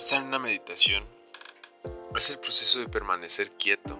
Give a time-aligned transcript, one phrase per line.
[0.00, 1.04] Estar en una meditación
[2.16, 3.98] es el proceso de permanecer quieto,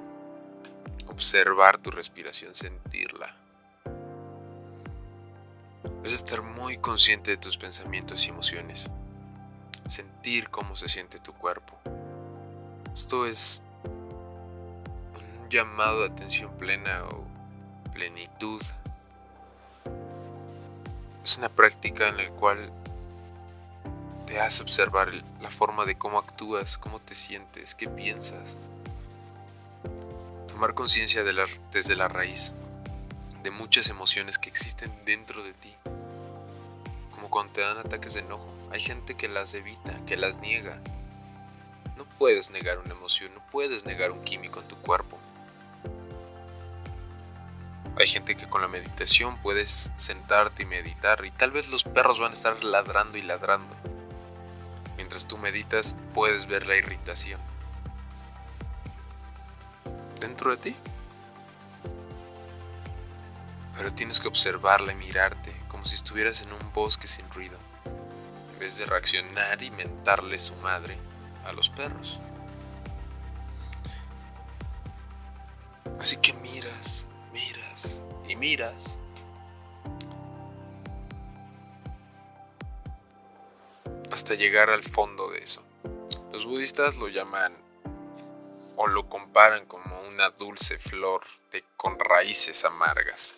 [1.09, 3.37] observar tu respiración, sentirla.
[6.03, 8.87] Es estar muy consciente de tus pensamientos y emociones,
[9.89, 11.79] sentir cómo se siente tu cuerpo.
[12.95, 13.63] Esto es
[15.43, 17.27] un llamado de atención plena o
[17.93, 18.63] plenitud.
[21.23, 22.73] Es una práctica en la cual
[24.31, 28.55] te hace observar la forma de cómo actúas, cómo te sientes, qué piensas.
[30.47, 31.35] Tomar conciencia de
[31.73, 32.55] desde la raíz
[33.43, 35.75] de muchas emociones que existen dentro de ti.
[37.11, 38.47] Como cuando te dan ataques de enojo.
[38.71, 40.81] Hay gente que las evita, que las niega.
[41.97, 45.19] No puedes negar una emoción, no puedes negar un químico en tu cuerpo.
[47.97, 52.21] Hay gente que con la meditación puedes sentarte y meditar y tal vez los perros
[52.21, 53.75] van a estar ladrando y ladrando
[55.27, 57.41] tú meditas puedes ver la irritación
[60.21, 60.77] dentro de ti.
[63.77, 67.59] Pero tienes que observarla y mirarte como si estuvieras en un bosque sin ruido,
[68.53, 70.99] en vez de reaccionar y mentarle su madre
[71.45, 72.21] a los perros.
[75.99, 79.00] Así que miras, miras y miras
[84.11, 85.63] hasta llegar al fondo de eso.
[86.33, 87.57] Los budistas lo llaman
[88.77, 91.23] o lo comparan como una dulce flor
[91.53, 93.37] de, con raíces amargas.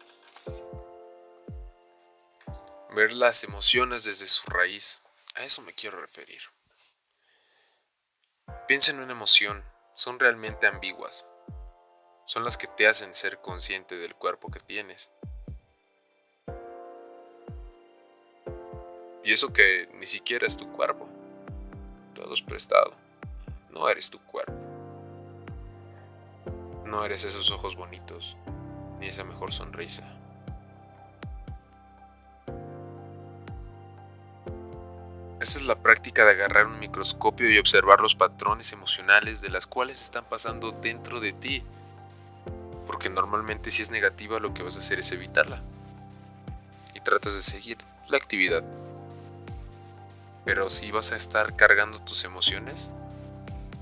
[2.95, 5.03] Ver las emociones desde su raíz,
[5.35, 6.43] a eso me quiero referir.
[8.69, 11.27] Piensa en una emoción, son realmente ambiguas.
[12.27, 15.11] Son las que te hacen ser consciente del cuerpo que tienes.
[19.25, 21.09] Y eso que ni siquiera es tu cuerpo.
[22.15, 22.93] Todo es prestado.
[23.71, 24.53] No eres tu cuerpo.
[26.85, 28.37] No eres esos ojos bonitos,
[29.01, 30.07] ni esa mejor sonrisa.
[35.41, 39.67] Esa es la práctica de agarrar un microscopio y observar los patrones emocionales de las
[39.67, 41.65] cuales están pasando dentro de ti.
[42.87, 45.63] Porque normalmente si es negativa lo que vas a hacer es evitarla.
[46.95, 47.79] Y tratas de seguir
[48.09, 48.82] la actividad.
[50.45, 52.89] Pero si vas a estar cargando tus emociones,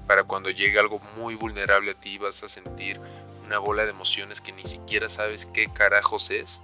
[0.06, 3.00] para cuando llegue algo muy vulnerable a ti vas a sentir
[3.44, 6.60] una bola de emociones que ni siquiera sabes qué carajos es.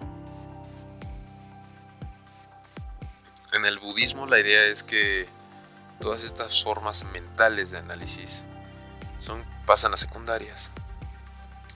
[3.52, 5.28] En el budismo la idea es que
[6.00, 8.44] todas estas formas mentales de análisis
[9.18, 10.70] son, pasan a secundarias.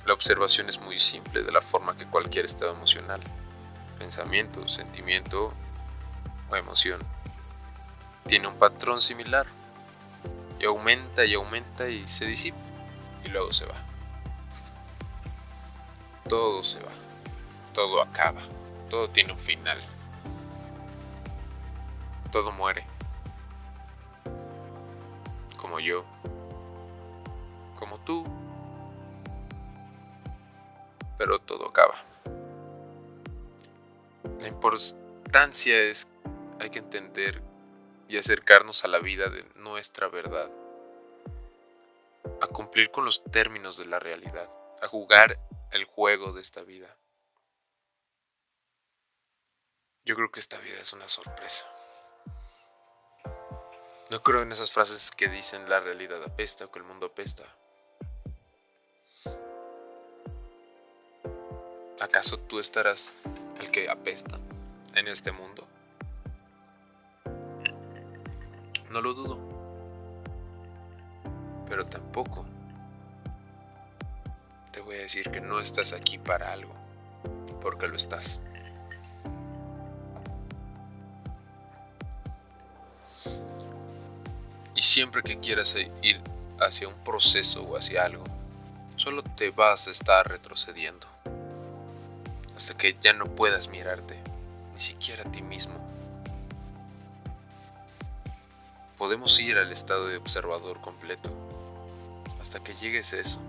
[0.06, 3.20] La observación es muy simple de la forma que cualquier estado emocional,
[3.98, 5.54] pensamiento, sentimiento
[6.50, 7.00] o emoción
[8.26, 9.46] tiene un patrón similar.
[10.58, 12.58] Y aumenta y aumenta y se disipa.
[13.24, 13.74] Y luego se va.
[16.28, 16.92] Todo se va.
[17.74, 18.40] Todo acaba.
[18.88, 19.78] Todo tiene un final.
[22.30, 22.84] Todo muere.
[25.58, 26.04] Como yo.
[27.78, 28.24] Como tú.
[31.18, 31.96] Pero todo acaba.
[34.40, 36.08] La importancia es,
[36.58, 37.49] hay que entender
[38.10, 40.50] y acercarnos a la vida de nuestra verdad,
[42.40, 44.50] a cumplir con los términos de la realidad,
[44.82, 45.38] a jugar
[45.70, 46.96] el juego de esta vida.
[50.04, 51.72] Yo creo que esta vida es una sorpresa.
[54.10, 57.44] No creo en esas frases que dicen la realidad apesta o que el mundo apesta.
[62.00, 63.12] ¿Acaso tú estarás
[63.60, 64.36] el que apesta
[64.96, 65.69] en este mundo?
[68.90, 69.38] No lo dudo.
[71.68, 72.44] Pero tampoco
[74.72, 76.74] te voy a decir que no estás aquí para algo,
[77.60, 78.40] porque lo estás.
[84.74, 86.20] Y siempre que quieras ir
[86.58, 88.24] hacia un proceso o hacia algo,
[88.96, 91.06] solo te vas a estar retrocediendo.
[92.56, 94.16] Hasta que ya no puedas mirarte,
[94.72, 95.89] ni siquiera a ti mismo.
[99.00, 101.30] Podemos ir al estado de observador completo
[102.38, 103.40] hasta que llegues a eso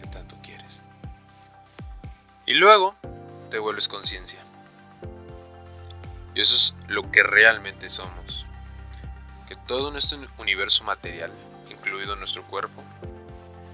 [0.00, 0.82] que tanto quieres.
[2.46, 2.94] Y luego
[3.50, 4.38] te vuelves conciencia.
[6.32, 8.46] Y eso es lo que realmente somos.
[9.48, 11.32] Que todo nuestro universo material,
[11.68, 12.84] incluido nuestro cuerpo,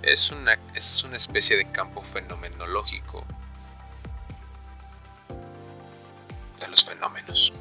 [0.00, 3.26] es una, es una especie de campo fenomenológico
[6.60, 7.52] de los fenómenos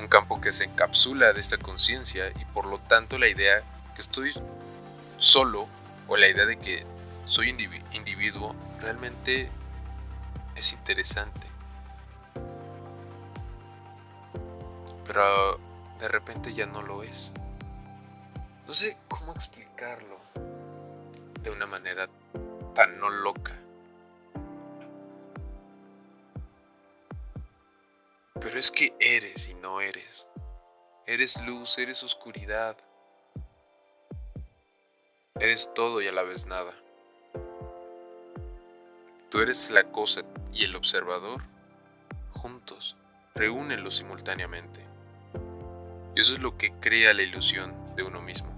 [0.00, 3.62] Un campo que se encapsula de esta conciencia y por lo tanto la idea
[3.94, 4.32] que estoy
[5.18, 5.68] solo
[6.08, 6.84] o la idea de que
[7.26, 7.50] soy
[7.92, 9.50] individuo realmente
[10.56, 11.46] es interesante.
[15.04, 15.60] Pero
[15.98, 17.30] de repente ya no lo es.
[18.66, 20.18] No sé cómo explicarlo
[21.42, 22.06] de una manera
[22.74, 23.59] tan no loca.
[28.40, 30.26] Pero es que eres y no eres.
[31.06, 32.76] Eres luz, eres oscuridad.
[35.38, 36.74] Eres todo y a la vez nada.
[39.30, 40.22] Tú eres la cosa
[40.52, 41.42] y el observador.
[42.32, 42.96] Juntos,
[43.34, 44.80] reúnenlos simultáneamente.
[46.16, 48.50] Y eso es lo que crea la ilusión de uno mismo.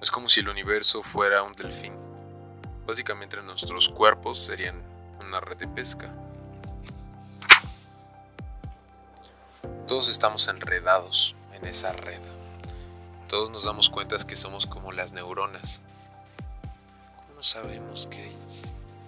[0.00, 1.94] Es como si el universo fuera un delfín.
[2.86, 4.80] Básicamente nuestros cuerpos serían
[5.20, 6.14] una red de pesca.
[9.88, 12.20] Todos estamos enredados en esa red.
[13.26, 15.80] Todos nos damos cuenta que somos como las neuronas.
[17.26, 18.30] ¿Cómo sabemos que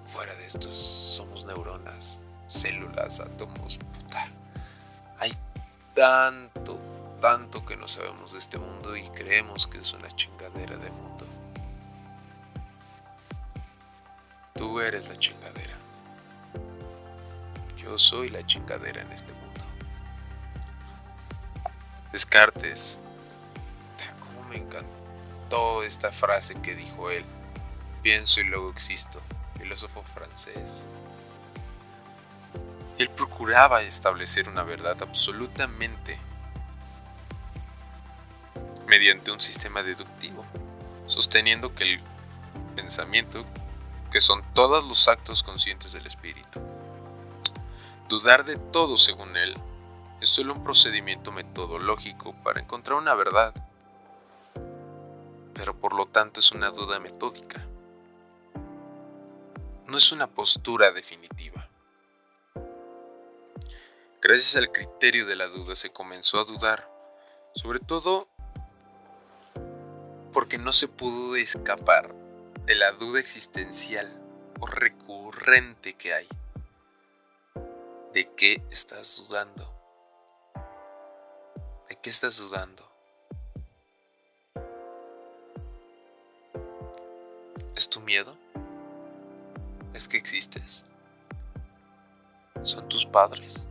[0.07, 3.77] fuera de estos somos neuronas, células, átomos?
[3.77, 4.27] Puta.
[5.19, 5.37] Hay
[5.95, 6.81] tanto,
[7.21, 11.27] tanto que no sabemos de este mundo y creemos que es una chingadera de mundo.
[14.55, 15.77] Tú eres la chingadera.
[17.77, 19.50] Yo soy la chingadera en este mundo.
[22.13, 22.99] Descartes
[24.51, 27.25] me encantó esta frase que dijo él.
[28.03, 29.21] Pienso y luego existo.
[29.59, 30.87] Filósofo francés.
[32.99, 36.19] Él procuraba establecer una verdad absolutamente
[38.87, 40.45] mediante un sistema deductivo,
[41.07, 42.01] sosteniendo que el
[42.75, 43.47] pensamiento,
[44.11, 46.61] que son todos los actos conscientes del espíritu,
[48.09, 49.55] dudar de todo según él,
[50.21, 53.55] es solo un procedimiento metodológico para encontrar una verdad
[55.61, 57.63] pero por lo tanto es una duda metódica.
[59.89, 61.69] No es una postura definitiva.
[64.23, 66.89] Gracias al criterio de la duda se comenzó a dudar,
[67.55, 68.27] sobre todo
[70.33, 72.15] porque no se pudo escapar
[72.65, 74.11] de la duda existencial
[74.61, 76.29] o recurrente que hay.
[78.15, 79.70] ¿De qué estás dudando?
[81.91, 82.89] ¿De qué estás dudando?
[87.75, 88.37] ¿Es tu miedo?
[89.93, 90.85] ¿Es que existes?
[92.63, 93.67] ¿Son tus padres?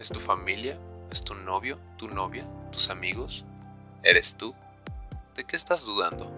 [0.00, 0.76] ¿Es tu familia?
[1.12, 1.78] ¿Es tu novio?
[1.98, 2.44] ¿Tu novia?
[2.72, 3.44] ¿Tus amigos?
[4.02, 4.52] ¿Eres tú?
[5.36, 6.28] ¿De qué estás dudando?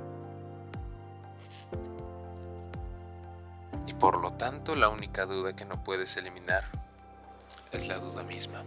[3.87, 6.64] Y por lo tanto la única duda que no puedes eliminar
[7.72, 8.62] es la duda misma.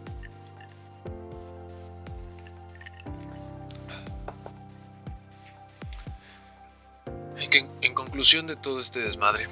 [7.54, 9.48] En, conclusión de todo este desmadre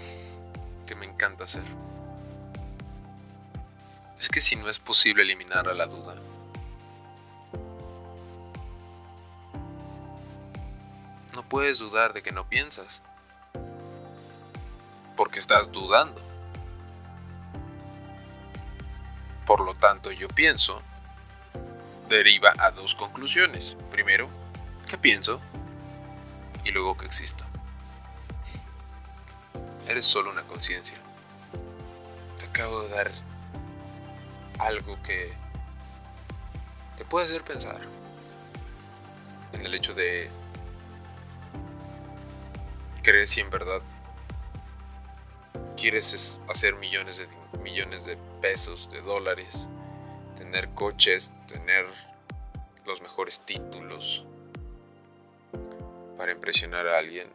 [0.87, 1.63] que me encanta hacer,
[4.17, 6.15] es que si no es posible eliminar a la duda,
[11.33, 13.01] no puedes dudar de que no piensas,
[15.17, 16.21] porque estás dudando.
[19.45, 20.81] Por lo tanto, yo pienso
[22.09, 23.77] deriva a dos conclusiones.
[23.91, 24.29] Primero,
[24.89, 25.39] que pienso
[26.63, 27.48] y luego que existo.
[29.89, 30.95] Eres solo una conciencia.
[32.37, 33.11] Te acabo de dar
[34.59, 35.33] algo que
[36.95, 37.81] te puede hacer pensar
[39.53, 40.29] en el hecho de
[43.01, 43.81] creer si en verdad
[45.75, 47.27] quieres hacer millones de
[47.59, 49.67] millones de pesos, de dólares,
[50.35, 51.87] tener coches, tener
[52.85, 54.23] los mejores títulos
[56.15, 57.27] para impresionar a alguien,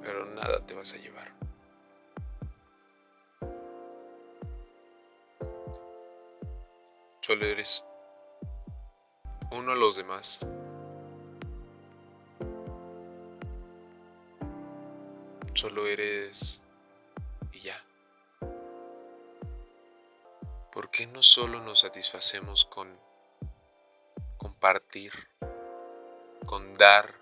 [0.00, 1.25] pero nada te vas a llevar.
[7.26, 7.84] Solo eres
[9.50, 10.38] uno a los demás.
[15.54, 16.62] Solo eres
[17.50, 17.82] y ya.
[20.70, 22.96] ¿Por qué no solo nos satisfacemos con
[24.36, 25.10] compartir,
[26.46, 27.12] con dar,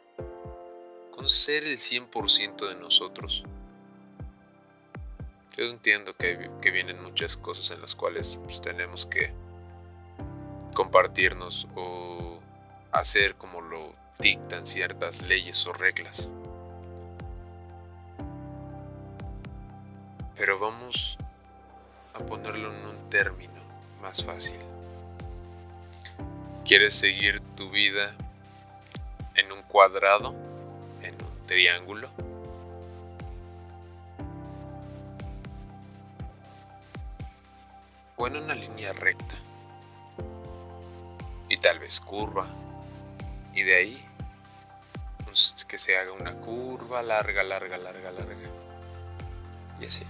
[1.13, 3.43] con ser el 100% de nosotros?
[5.57, 9.33] Yo entiendo que, vienen muchas cosas en las cuales pues, tenemos que
[10.75, 12.39] compartirnos o
[12.93, 16.29] hacer como lo dictan ciertas leyes o reglas.
[20.37, 21.17] Pero vamos
[22.15, 23.53] a ponerlo en un término
[24.03, 24.59] más fácil.
[26.65, 28.15] ¿Quieres seguir tu vida
[29.35, 30.35] en un cuadrado?
[31.03, 32.09] ¿En un triángulo?
[38.17, 39.35] ¿O en una línea recta?
[41.65, 42.47] Tal vez curva.
[43.55, 44.07] Y de ahí
[45.25, 48.51] pues, que se haga una curva larga, larga, larga, larga.
[49.81, 50.03] Y así.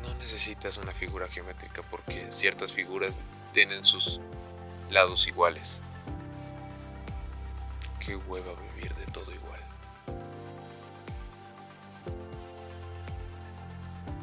[0.00, 3.12] No necesitas una figura geométrica porque ciertas figuras
[3.52, 4.20] tienen sus
[4.88, 5.82] lados iguales.
[8.00, 9.60] Qué hueva vivir de todo igual.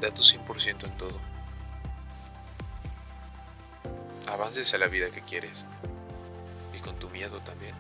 [0.01, 1.19] Da tu 100% en todo.
[4.29, 5.65] Avances a la vida que quieres.
[6.75, 7.75] Y con tu miedo también.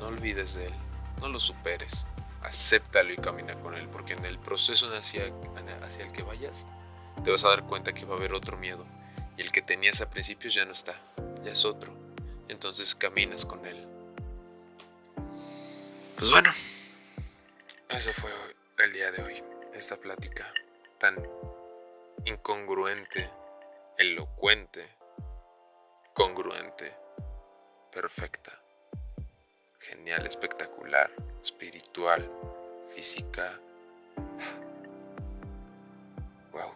[0.00, 0.74] No olvides de él.
[1.20, 2.06] No lo superes.
[2.42, 3.88] Acéptalo y camina con él.
[3.88, 5.32] Porque en el proceso hacia,
[5.82, 6.66] hacia el que vayas,
[7.24, 8.84] te vas a dar cuenta que va a haber otro miedo.
[9.36, 10.94] Y el que tenías a principios ya no está.
[11.44, 11.92] Ya es otro.
[12.48, 13.86] Entonces caminas con él.
[16.18, 16.50] Pues bueno.
[17.88, 18.30] Eso fue
[18.84, 19.42] el día de hoy.
[19.74, 20.52] Esta plática
[20.98, 21.16] tan
[22.24, 23.28] incongruente,
[23.98, 24.88] elocuente,
[26.14, 26.94] congruente,
[27.90, 28.52] perfecta,
[29.80, 31.10] genial, espectacular,
[31.42, 32.30] espiritual,
[32.94, 33.58] física.
[36.52, 36.72] Wow,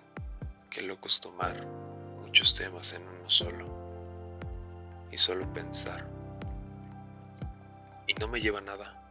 [0.71, 1.67] qué loco es tomar
[2.23, 3.67] muchos temas en uno solo
[5.11, 6.07] y solo pensar.
[8.07, 9.03] Y no me lleva nada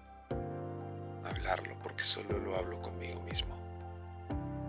[1.23, 3.55] hablarlo porque solo lo hablo conmigo mismo.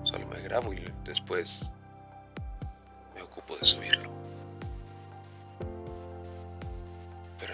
[0.05, 1.73] Solo me grabo y después
[3.15, 4.06] me ocupo de subirlo.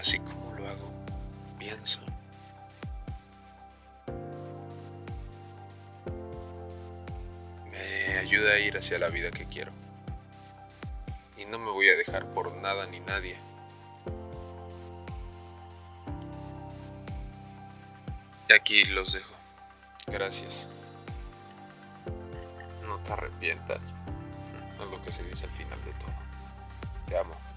[0.03, 0.91] Así como lo hago,
[1.61, 2.01] pienso.
[7.71, 9.71] Me ayuda a ir hacia la vida que quiero.
[11.39, 13.37] Y no me voy a dejar por nada ni nadie.
[18.49, 19.35] Y aquí los dejo.
[20.09, 20.69] Gracias.
[22.89, 23.85] No te arrepientas.
[24.83, 26.19] Es lo que se dice al final de todo.
[27.07, 27.52] Te amo.